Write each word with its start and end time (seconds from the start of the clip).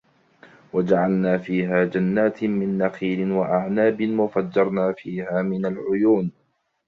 وجعلنا 0.73 1.37
فيها 1.37 1.83
جنات 1.85 2.43
من 2.43 2.77
نخيل 2.77 3.31
وأعناب 3.31 4.19
وفجرنا 4.19 4.93
فيها 4.93 5.41
من 5.41 5.65
العيون 5.65 6.31